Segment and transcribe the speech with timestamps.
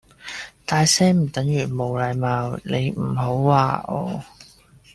[0.65, 4.23] 大聲唔係等於冇禮貌你唔好話我